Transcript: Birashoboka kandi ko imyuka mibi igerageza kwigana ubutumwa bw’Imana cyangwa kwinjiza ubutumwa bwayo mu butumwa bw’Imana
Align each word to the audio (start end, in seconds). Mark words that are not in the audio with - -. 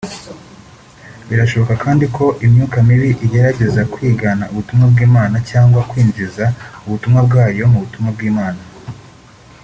Birashoboka 1.29 1.73
kandi 1.83 2.05
ko 2.15 2.25
imyuka 2.45 2.77
mibi 2.87 3.09
igerageza 3.25 3.81
kwigana 3.93 4.43
ubutumwa 4.51 4.85
bw’Imana 4.91 5.35
cyangwa 5.49 5.79
kwinjiza 5.89 6.45
ubutumwa 6.85 7.19
bwayo 7.27 7.63
mu 7.71 7.79
butumwa 7.83 8.09
bw’Imana 8.15 8.61